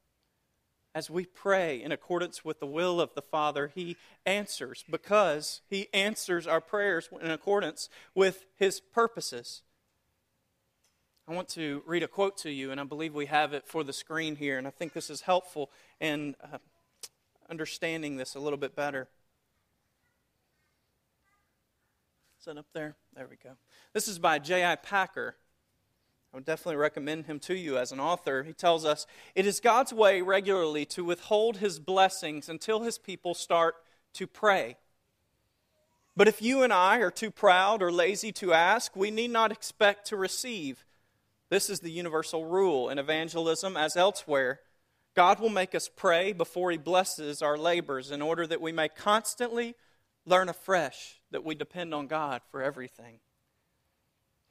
[0.95, 5.89] as we pray in accordance with the will of the Father, He answers because He
[5.93, 9.61] answers our prayers in accordance with His purposes.
[11.27, 13.83] I want to read a quote to you, and I believe we have it for
[13.83, 15.69] the screen here, and I think this is helpful
[16.01, 16.57] in uh,
[17.47, 19.07] understanding this a little bit better.
[22.39, 22.95] Is that up there?
[23.15, 23.51] There we go.
[23.93, 24.77] This is by J.I.
[24.77, 25.35] Packer.
[26.33, 28.41] I would definitely recommend him to you as an author.
[28.41, 33.35] He tells us it is God's way regularly to withhold his blessings until his people
[33.35, 33.75] start
[34.13, 34.77] to pray.
[36.17, 39.51] But if you and I are too proud or lazy to ask, we need not
[39.51, 40.85] expect to receive.
[41.49, 44.61] This is the universal rule in evangelism as elsewhere.
[45.15, 48.89] God will make us pray before He blesses our labors in order that we may
[48.89, 49.75] constantly
[50.25, 53.19] learn afresh that we depend on God for everything.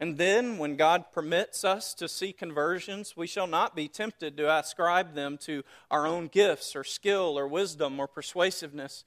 [0.03, 4.53] And then, when God permits us to see conversions, we shall not be tempted to
[4.53, 5.63] ascribe them to
[5.93, 9.05] our own gifts or skill or wisdom or persuasiveness,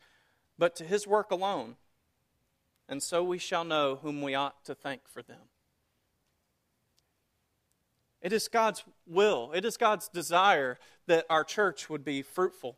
[0.58, 1.76] but to His work alone.
[2.88, 5.50] And so we shall know whom we ought to thank for them.
[8.22, 10.78] It is God's will, it is God's desire
[11.08, 12.78] that our church would be fruitful,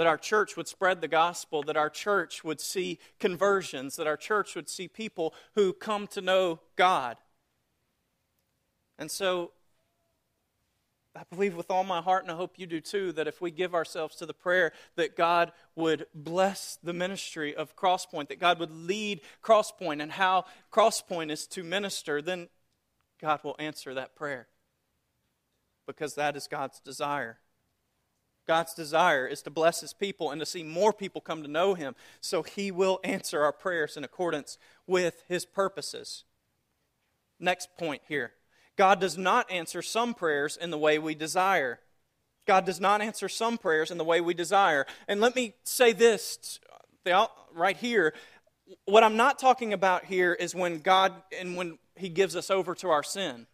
[0.00, 4.16] that our church would spread the gospel, that our church would see conversions, that our
[4.16, 7.18] church would see people who come to know God.
[8.98, 9.50] And so,
[11.14, 13.50] I believe with all my heart, and I hope you do too, that if we
[13.50, 18.58] give ourselves to the prayer, that God would bless the ministry of Crosspoint, that God
[18.58, 22.48] would lead Crosspoint and how Crosspoint is to minister, then
[23.20, 24.48] God will answer that prayer
[25.86, 27.36] because that is God's desire.
[28.50, 31.74] God's desire is to bless his people and to see more people come to know
[31.74, 34.58] him, so he will answer our prayers in accordance
[34.88, 36.24] with his purposes.
[37.38, 38.32] Next point here
[38.76, 41.78] God does not answer some prayers in the way we desire.
[42.44, 44.84] God does not answer some prayers in the way we desire.
[45.06, 46.58] And let me say this
[47.54, 48.14] right here.
[48.86, 52.74] What I'm not talking about here is when God and when he gives us over
[52.74, 53.46] to our sin.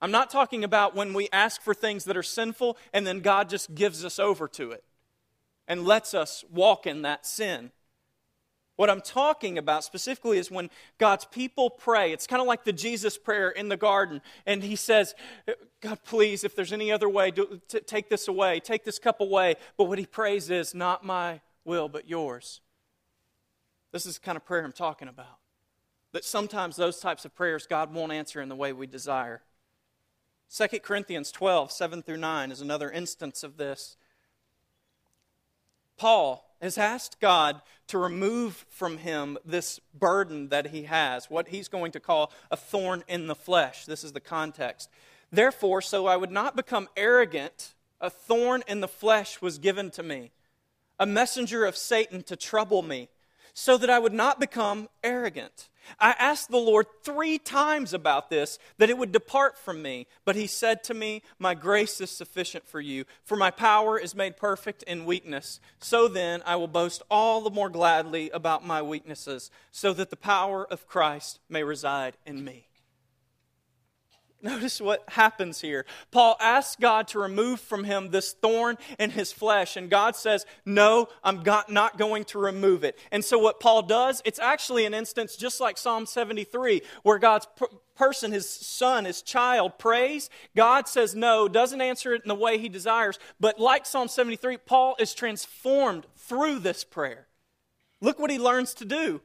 [0.00, 3.48] I'm not talking about when we ask for things that are sinful and then God
[3.48, 4.84] just gives us over to it
[5.66, 7.70] and lets us walk in that sin.
[8.76, 12.12] What I'm talking about specifically is when God's people pray.
[12.12, 14.20] It's kind of like the Jesus prayer in the garden.
[14.44, 15.14] And he says,
[15.80, 19.22] God, please, if there's any other way, do, t- take this away, take this cup
[19.22, 19.54] away.
[19.78, 22.60] But what he prays is, not my will, but yours.
[23.92, 25.38] This is the kind of prayer I'm talking about
[26.12, 29.42] that sometimes those types of prayers God won't answer in the way we desire.
[30.54, 33.96] 2 Corinthians 12, 7 through 9 is another instance of this.
[35.96, 41.68] Paul has asked God to remove from him this burden that he has, what he's
[41.68, 43.84] going to call a thorn in the flesh.
[43.86, 44.88] This is the context.
[45.30, 50.02] Therefore, so I would not become arrogant, a thorn in the flesh was given to
[50.02, 50.30] me,
[50.98, 53.08] a messenger of Satan to trouble me,
[53.52, 55.68] so that I would not become arrogant.
[55.98, 60.06] I asked the Lord three times about this, that it would depart from me.
[60.24, 64.14] But he said to me, My grace is sufficient for you, for my power is
[64.14, 65.60] made perfect in weakness.
[65.80, 70.16] So then I will boast all the more gladly about my weaknesses, so that the
[70.16, 72.65] power of Christ may reside in me.
[74.42, 75.86] Notice what happens here.
[76.10, 80.44] Paul asks God to remove from him this thorn in his flesh, and God says,
[80.64, 82.98] No, I'm not going to remove it.
[83.10, 87.46] And so, what Paul does, it's actually an instance just like Psalm 73, where God's
[87.96, 90.30] person, his son, his child, prays.
[90.54, 93.18] God says no, doesn't answer it in the way he desires.
[93.40, 97.26] But like Psalm 73, Paul is transformed through this prayer.
[98.00, 99.22] Look what he learns to do.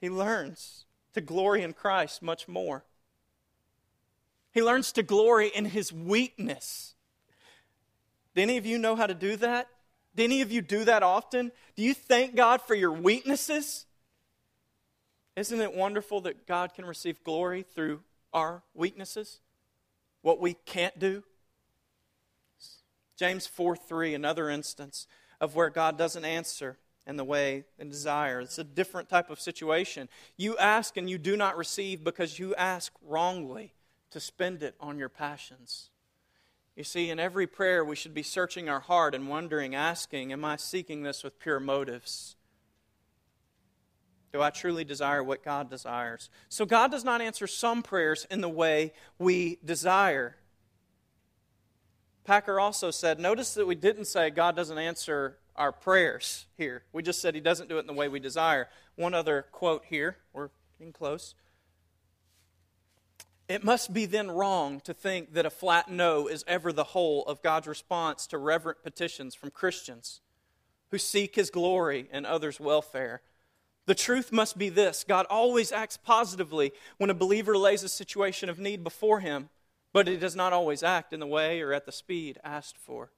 [0.00, 2.84] He learns to glory in Christ much more.
[4.54, 6.94] He learns to glory in his weakness.
[8.36, 9.66] Do any of you know how to do that?
[10.14, 11.50] Do any of you do that often?
[11.74, 13.84] Do you thank God for your weaknesses?
[15.34, 18.02] Isn't it wonderful that God can receive glory through
[18.32, 19.40] our weaknesses?
[20.22, 21.24] What we can't do?
[23.16, 25.08] James 4 3, another instance
[25.40, 26.78] of where God doesn't answer
[27.08, 28.40] in the way and desire.
[28.40, 30.08] It's a different type of situation.
[30.36, 33.72] You ask and you do not receive because you ask wrongly
[34.14, 35.90] to spend it on your passions.
[36.76, 40.44] You see, in every prayer, we should be searching our heart and wondering, asking, Am
[40.44, 42.36] I seeking this with pure motives?
[44.32, 46.30] Do I truly desire what God desires?
[46.48, 50.36] So, God does not answer some prayers in the way we desire.
[52.22, 56.84] Packer also said, notice that we didn't say God doesn't answer our prayers here.
[56.92, 58.68] We just said He doesn't do it in the way we desire.
[58.94, 60.18] One other quote here.
[60.32, 61.34] We're getting close.
[63.48, 67.24] It must be then wrong to think that a flat no is ever the whole
[67.26, 70.20] of God's response to reverent petitions from Christians
[70.90, 73.20] who seek His glory and others' welfare.
[73.86, 78.48] The truth must be this God always acts positively when a believer lays a situation
[78.48, 79.50] of need before Him,
[79.92, 83.10] but He does not always act in the way or at the speed asked for.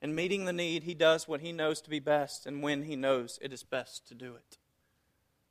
[0.00, 2.96] In meeting the need, He does what He knows to be best and when He
[2.96, 4.56] knows it is best to do it.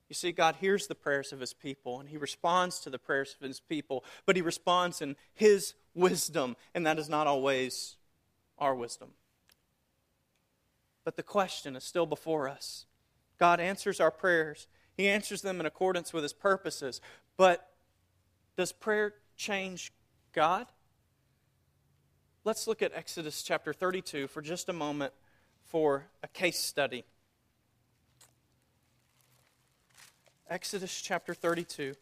[0.10, 3.36] You see, God hears the prayers of his people and he responds to the prayers
[3.40, 7.96] of his people, but he responds in his wisdom, and that is not always
[8.60, 9.10] our wisdom.
[11.04, 12.86] But the question is still before us.
[13.40, 17.02] God answers our prayers, he answers them in accordance with his purposes,
[17.36, 17.70] but
[18.56, 19.92] does prayer change
[20.34, 20.68] God?
[22.44, 25.14] Let's look at Exodus chapter 32 for just a moment
[25.64, 27.04] for a case study.
[30.48, 31.96] Exodus chapter 32.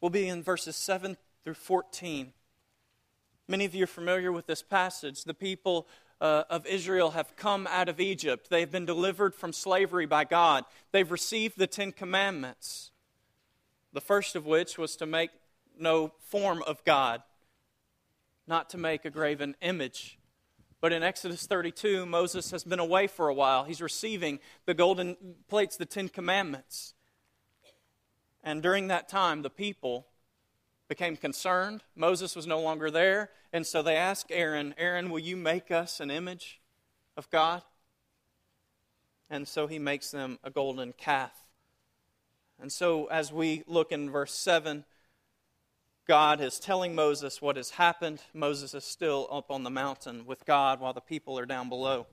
[0.00, 2.32] We'll be in verses 7 through 14.
[3.46, 5.24] Many of you are familiar with this passage.
[5.24, 5.86] The people
[6.18, 8.48] uh, of Israel have come out of Egypt.
[8.48, 10.64] They've been delivered from slavery by God.
[10.92, 12.90] They've received the Ten Commandments,
[13.92, 15.30] the first of which was to make
[15.78, 17.22] no form of God,
[18.46, 20.18] not to make a graven image.
[20.80, 23.64] But in Exodus 32, Moses has been away for a while.
[23.64, 25.16] He's receiving the golden
[25.48, 26.94] plates, the Ten Commandments.
[28.44, 30.06] And during that time, the people
[30.88, 31.82] became concerned.
[31.94, 33.30] Moses was no longer there.
[33.52, 36.60] And so they asked Aaron, Aaron, will you make us an image
[37.16, 37.62] of God?
[39.28, 41.32] And so he makes them a golden calf.
[42.60, 44.84] And so as we look in verse 7,
[46.06, 48.22] God is telling Moses what has happened.
[48.32, 52.06] Moses is still up on the mountain with God while the people are down below.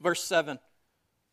[0.00, 0.58] Verse 7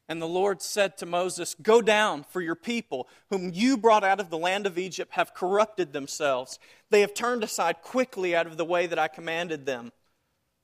[0.08, 4.22] And the Lord said to Moses, Go down, for your people, whom you brought out
[4.22, 6.58] of the land of Egypt, have corrupted themselves.
[6.90, 9.92] They have turned aside quickly out of the way that I commanded them.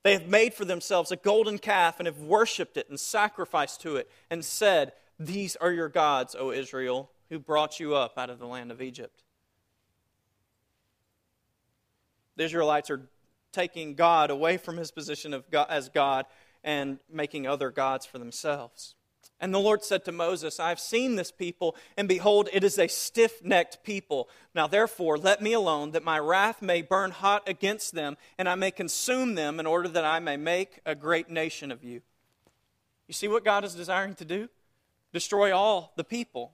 [0.03, 3.97] They have made for themselves a golden calf and have worshipped it and sacrificed to
[3.97, 8.39] it and said, These are your gods, O Israel, who brought you up out of
[8.39, 9.24] the land of Egypt.
[12.40, 13.02] The Israelites are
[13.52, 16.26] taking God away from his position of God, as God
[16.64, 18.96] and making other gods for themselves.
[19.42, 22.80] And the Lord said to Moses, I have seen this people, and behold, it is
[22.80, 24.30] a stiff necked people.
[24.56, 28.56] Now therefore, let me alone, that my wrath may burn hot against them, and I
[28.56, 32.02] may consume them, in order that I may make a great nation of you.
[33.10, 34.48] You see what God is desiring to do?
[35.12, 36.54] Destroy all the people.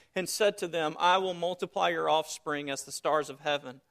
[0.15, 3.81] and said to them, I will multiply your offspring as the stars of heaven.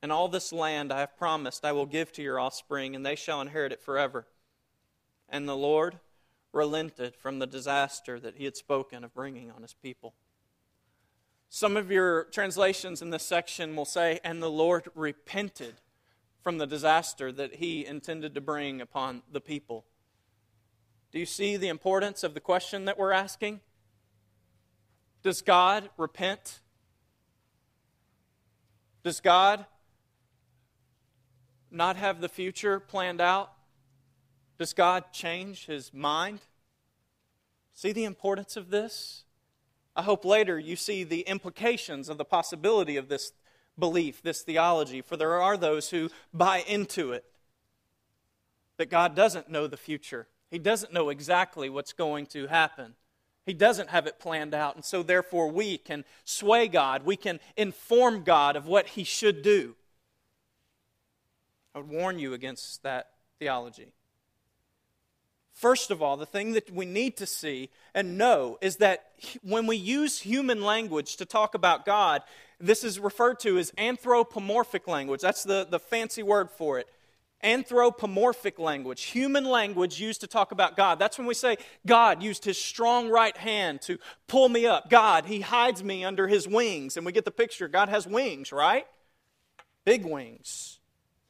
[0.00, 3.16] And all this land I have promised I will give to your offspring, and they
[3.16, 4.26] shall inherit it forever.
[5.28, 5.98] And the Lord
[6.52, 10.14] relented from the disaster that he had spoken of bringing on his people.
[11.50, 15.80] Some of your translations in this section will say, and the Lord repented
[16.42, 19.84] from the disaster that he intended to bring upon the people.
[21.10, 23.60] Do you see the importance of the question that we're asking?
[25.22, 26.60] Does God repent?
[29.02, 29.66] Does God
[31.70, 33.52] not have the future planned out?
[34.58, 36.40] Does God change his mind?
[37.74, 39.24] See the importance of this?
[39.94, 43.32] I hope later you see the implications of the possibility of this
[43.78, 47.24] belief, this theology, for there are those who buy into it.
[48.76, 52.94] That God doesn't know the future, He doesn't know exactly what's going to happen.
[53.48, 54.74] He doesn't have it planned out.
[54.74, 57.06] And so, therefore, we can sway God.
[57.06, 59.74] We can inform God of what He should do.
[61.74, 63.86] I would warn you against that theology.
[65.54, 69.66] First of all, the thing that we need to see and know is that when
[69.66, 72.22] we use human language to talk about God,
[72.60, 75.22] this is referred to as anthropomorphic language.
[75.22, 76.86] That's the, the fancy word for it.
[77.42, 80.98] Anthropomorphic language, human language used to talk about God.
[80.98, 84.90] That's when we say God used his strong right hand to pull me up.
[84.90, 86.96] God, he hides me under his wings.
[86.96, 87.68] And we get the picture.
[87.68, 88.86] God has wings, right?
[89.84, 90.80] Big wings.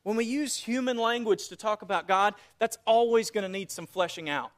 [0.02, 3.86] When we use human language to talk about God, that's always going to need some
[3.86, 4.50] fleshing out.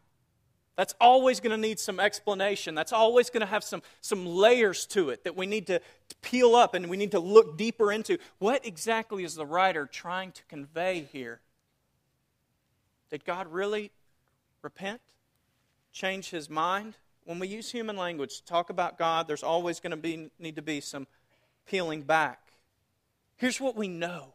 [0.81, 2.75] That's always going to need some explanation.
[2.75, 5.83] That's always going to have some, some layers to it that we need to,
[6.23, 8.17] peel up and we need to look deeper into.
[8.39, 11.43] What exactly is the writer trying to convey here?
[13.11, 13.91] Did God really
[14.63, 15.03] repent?
[15.93, 16.95] Change his mind?
[17.25, 20.57] When we use human language to talk about God, there's always going to be, need
[20.57, 21.07] to be some
[21.67, 22.41] peeling back.
[23.37, 24.33] Here's what we know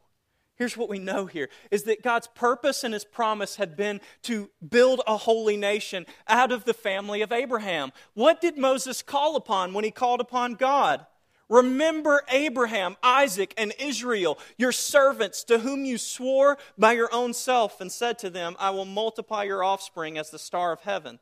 [0.55, 4.49] Here's what we know here is that God's purpose and his promise had been to
[4.67, 7.91] build a holy nation out of the family of Abraham.
[8.13, 11.05] What did Moses call upon when he called upon God?
[11.49, 17.81] Remember Abraham, Isaac, and Israel, your servants, to whom you swore by your own self
[17.81, 21.19] and said to them, I will multiply your offspring as the star of heaven.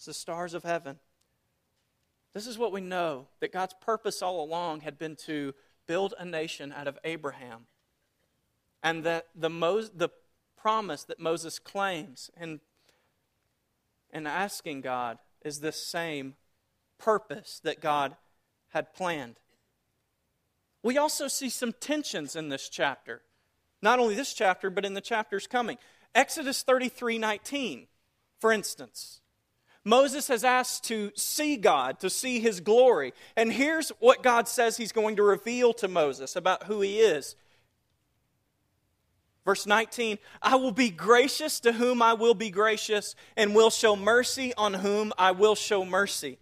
[0.00, 0.98] As the stars of heaven.
[2.34, 5.54] This is what we know that God's purpose all along had been to
[5.86, 7.66] build a nation out of Abraham
[8.86, 10.10] and that the, Mo- the
[10.56, 12.60] promise that Moses claims in,
[14.12, 16.36] in asking God is the same
[16.96, 18.14] purpose that God
[18.68, 19.40] had planned.
[20.84, 23.22] We also see some tensions in this chapter.
[23.82, 25.78] Not only this chapter, but in the chapters coming.
[26.14, 27.88] Exodus 33 19,
[28.38, 29.20] for instance.
[29.82, 33.14] Moses has asked to see God, to see his glory.
[33.36, 37.34] And here's what God says he's going to reveal to Moses about who he is.
[39.46, 43.94] Verse 19, I will be gracious to whom I will be gracious, and will show
[43.94, 46.38] mercy on whom I will show mercy.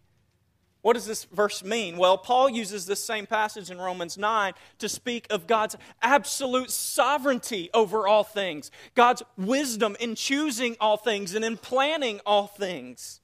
[0.80, 1.98] What does this verse mean?
[1.98, 7.68] Well, Paul uses this same passage in Romans 9 to speak of God's absolute sovereignty
[7.74, 13.20] over all things, God's wisdom in choosing all things and in planning all things.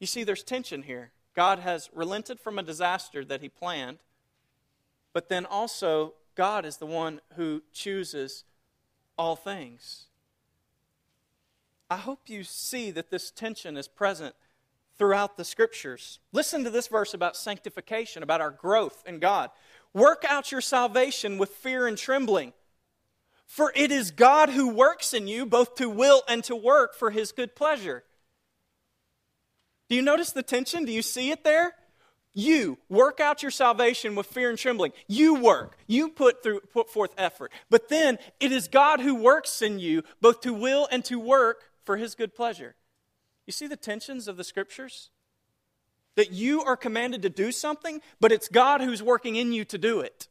[0.00, 1.12] You see, there's tension here.
[1.34, 3.98] God has relented from a disaster that he planned,
[5.12, 8.44] but then also God is the one who chooses
[9.18, 10.06] all things.
[11.90, 14.34] I hope you see that this tension is present
[14.96, 16.20] throughout the scriptures.
[16.32, 19.50] Listen to this verse about sanctification, about our growth in God.
[19.92, 22.52] Work out your salvation with fear and trembling.
[23.46, 27.10] For it is God who works in you both to will and to work for
[27.10, 28.04] his good pleasure.
[29.90, 30.86] Do you notice the tension?
[30.86, 31.74] Do you see it there?
[32.34, 34.92] You work out your salvation with fear and trembling.
[35.06, 35.76] You work.
[35.86, 37.52] You put through put forth effort.
[37.68, 41.64] But then it is God who works in you both to will and to work
[41.84, 42.74] for his good pleasure.
[43.46, 45.10] You see the tensions of the scriptures?
[46.14, 49.78] That you are commanded to do something, but it's God who's working in you to
[49.78, 50.28] do it.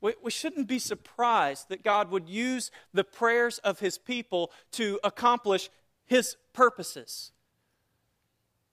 [0.00, 4.98] We, we shouldn't be surprised that God would use the prayers of his people to
[5.04, 5.70] accomplish
[6.06, 7.32] his purposes.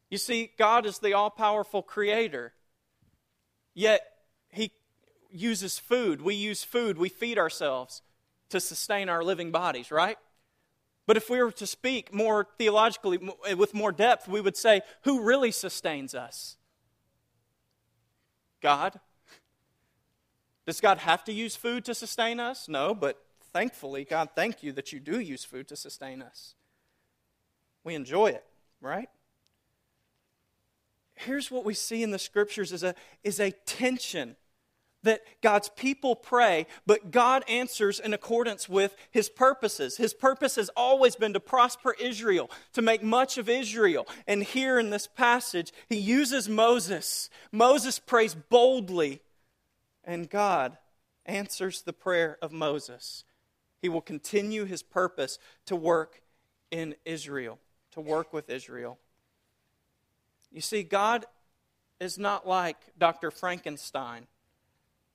[0.09, 2.53] You see, God is the all powerful creator,
[3.73, 4.01] yet
[4.49, 4.71] He
[5.29, 6.21] uses food.
[6.21, 8.01] We use food, we feed ourselves
[8.49, 10.17] to sustain our living bodies, right?
[11.05, 13.17] But if we were to speak more theologically,
[13.55, 16.57] with more depth, we would say, who really sustains us?
[18.61, 18.99] God.
[20.65, 22.67] Does God have to use food to sustain us?
[22.67, 23.21] No, but
[23.53, 26.55] thankfully, God, thank you that you do use food to sustain us.
[27.85, 28.43] We enjoy it,
[28.81, 29.09] right?
[31.17, 34.35] Here's what we see in the scriptures is a, is a tension
[35.03, 39.97] that God's people pray, but God answers in accordance with his purposes.
[39.97, 44.07] His purpose has always been to prosper Israel, to make much of Israel.
[44.27, 47.29] And here in this passage, he uses Moses.
[47.51, 49.21] Moses prays boldly,
[50.03, 50.77] and God
[51.25, 53.23] answers the prayer of Moses.
[53.81, 55.37] He will continue his purpose
[55.67, 56.21] to work
[56.71, 57.59] in Israel,
[57.91, 58.97] to work with Israel.
[60.57, 61.27] You see, God
[61.99, 63.29] is not like Dr.
[63.29, 64.25] Frankenstein,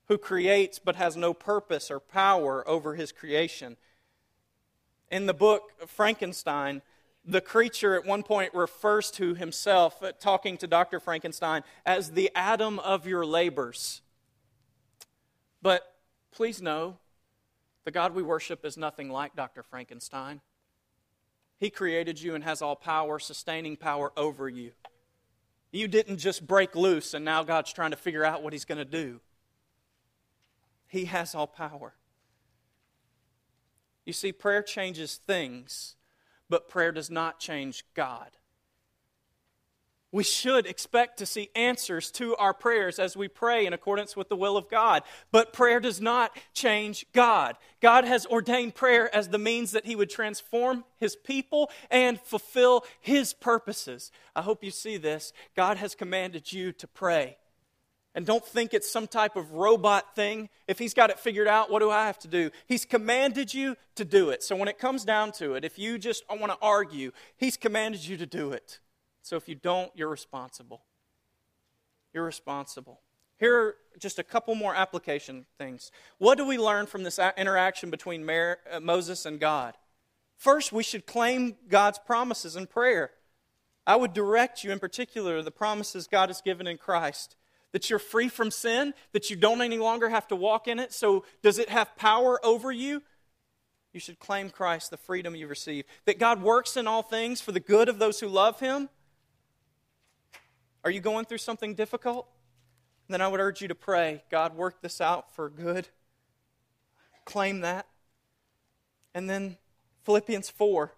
[0.05, 3.75] who creates but has no purpose or power over his creation.
[5.11, 6.81] In the book Frankenstein,
[7.25, 11.01] the creature at one point refers to himself, uh, talking to Dr.
[11.01, 14.01] Frankenstein, as the Adam of your labors.
[15.61, 15.93] But
[16.31, 16.99] please know,
[17.83, 19.61] the God we worship is nothing like Dr.
[19.61, 20.39] Frankenstein.
[21.59, 24.71] He created you and has all power, sustaining power over you.
[25.73, 28.77] You didn't just break loose and now God's trying to figure out what He's going
[28.77, 29.19] to do.
[30.87, 31.95] He has all power.
[34.05, 35.95] You see, prayer changes things,
[36.49, 38.37] but prayer does not change God
[40.13, 44.29] we should expect to see answers to our prayers as we pray in accordance with
[44.29, 45.01] the will of God.
[45.31, 47.57] But prayer does not change God.
[47.81, 52.85] God has ordained prayer as the means that He would transform His people and fulfill
[53.01, 54.11] His purposes.
[54.35, 55.33] I hope you see this.
[55.55, 57.37] God has commanded you to pray.
[58.13, 60.49] And don't think it's some type of robot thing.
[60.67, 62.51] If He's got it figured out, what do I have to do?
[62.67, 64.43] He's commanded you to do it.
[64.43, 68.05] So when it comes down to it, if you just want to argue, He's commanded
[68.05, 68.79] you to do it.
[69.23, 70.83] So if you don't, you're responsible.
[72.13, 72.99] You're responsible.
[73.39, 75.91] Here are just a couple more application things.
[76.19, 79.73] What do we learn from this interaction between uh, Moses and God?
[80.37, 83.11] First, we should claim God's promises in prayer.
[83.87, 87.35] I would direct you in particular the promises God has given in Christ
[87.73, 90.93] that you're free from sin, that you don't any longer have to walk in it.
[90.93, 93.01] So, does it have power over you?
[93.91, 95.85] You should claim Christ, the freedom you receive.
[96.05, 98.89] That God works in all things for the good of those who love Him.
[100.83, 102.27] Are you going through something difficult?
[103.07, 105.87] Then I would urge you to pray God, work this out for good.
[107.25, 107.87] Claim that.
[109.13, 109.57] And then
[110.03, 110.93] Philippians 4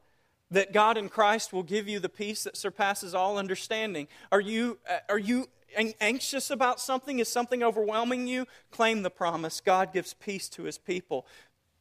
[0.51, 4.07] that God in Christ will give you the peace that surpasses all understanding.
[4.31, 5.49] Are you, uh, are you
[5.99, 7.19] anxious about something?
[7.19, 8.45] Is something overwhelming you?
[8.71, 9.59] Claim the promise.
[9.59, 11.25] God gives peace to his people.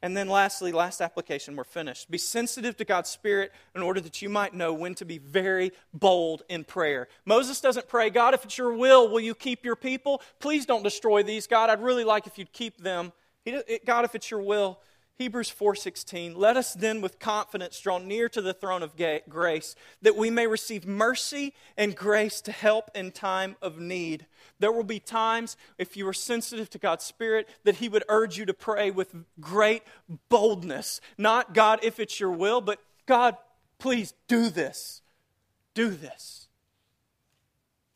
[0.05, 2.11] And then, lastly, last application, we're finished.
[2.11, 5.72] Be sensitive to God's Spirit in order that you might know when to be very
[5.94, 7.09] bold in prayer.
[7.24, 10.20] Moses doesn't pray, God, if it's your will, will you keep your people?
[10.40, 11.70] Please don't destroy these, God.
[11.70, 13.14] I'd really like if you'd keep them.
[13.86, 14.78] God, if it's your will,
[15.16, 18.96] Hebrews 4:16 Let us then with confidence draw near to the throne of
[19.28, 24.26] grace that we may receive mercy and grace to help in time of need.
[24.58, 28.38] There will be times if you are sensitive to God's spirit that he would urge
[28.38, 29.84] you to pray with great
[30.28, 31.00] boldness.
[31.16, 33.36] Not God if it's your will, but God
[33.78, 35.00] please do this.
[35.74, 36.48] Do this.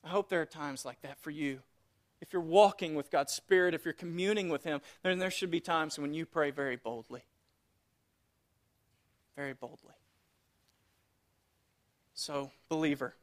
[0.04, 1.62] I hope there are times like that for you
[2.20, 5.60] if you're walking with God's Spirit, if you're communing with Him, then there should be
[5.60, 7.22] times when you pray very boldly.
[9.36, 9.94] Very boldly.
[12.14, 13.14] So, believer,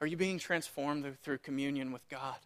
[0.00, 2.36] are you being transformed through communion with God?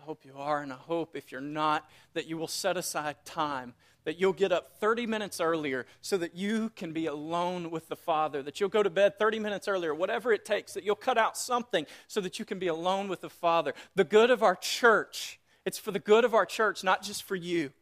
[0.00, 3.16] I hope you are, and I hope if you're not, that you will set aside
[3.24, 3.74] time
[4.04, 7.96] that you'll get up 30 minutes earlier so that you can be alone with the
[7.96, 11.18] Father, that you'll go to bed 30 minutes earlier, whatever it takes, that you'll cut
[11.18, 13.74] out something so that you can be alone with the Father.
[13.94, 17.36] The good of our church, it's for the good of our church, not just for
[17.36, 17.72] you.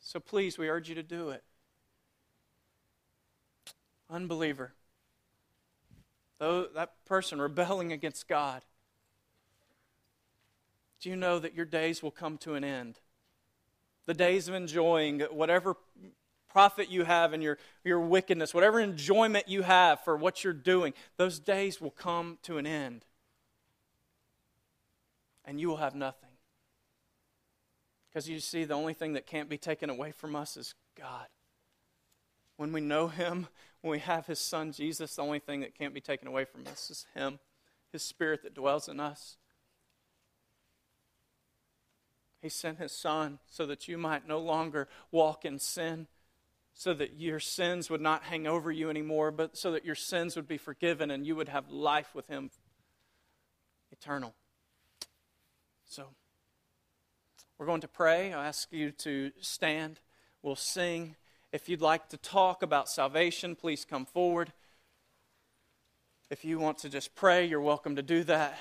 [0.00, 1.44] So please, we urge you to do it.
[4.10, 4.74] Unbeliever,
[6.38, 8.62] though that person rebelling against God,
[11.00, 12.98] do you know that your days will come to an end?
[14.06, 15.76] The days of enjoying whatever
[16.52, 20.92] profit you have in your, your wickedness, whatever enjoyment you have for what you're doing,
[21.16, 23.04] those days will come to an end.
[25.44, 26.28] And you will have nothing.
[28.08, 31.26] Because you see, the only thing that can't be taken away from us is God.
[32.58, 33.48] When we know Him,
[33.80, 36.66] when we have His Son Jesus, the only thing that can't be taken away from
[36.66, 37.38] us is Him,
[37.90, 39.38] His Spirit that dwells in us.
[42.42, 46.08] He sent his son so that you might no longer walk in sin,
[46.74, 50.34] so that your sins would not hang over you anymore, but so that your sins
[50.34, 52.50] would be forgiven and you would have life with him
[53.92, 54.34] eternal.
[55.84, 56.08] So,
[57.58, 58.32] we're going to pray.
[58.32, 60.00] I ask you to stand.
[60.42, 61.14] We'll sing.
[61.52, 64.52] If you'd like to talk about salvation, please come forward.
[66.28, 68.58] If you want to just pray, you're welcome to do that.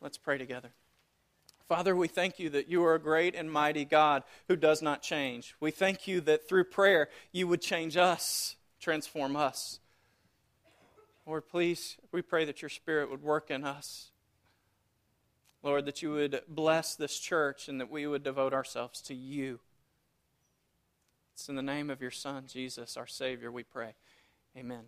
[0.00, 0.70] Let's pray together.
[1.68, 5.02] Father, we thank you that you are a great and mighty God who does not
[5.02, 5.54] change.
[5.58, 9.80] We thank you that through prayer you would change us, transform us.
[11.26, 14.10] Lord, please, we pray that your Spirit would work in us.
[15.64, 19.58] Lord, that you would bless this church and that we would devote ourselves to you.
[21.34, 23.94] It's in the name of your Son, Jesus, our Savior, we pray.
[24.56, 24.84] Amen.